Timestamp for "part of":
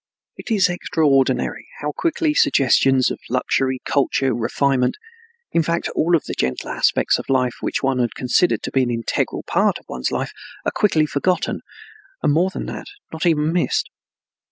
9.45-9.85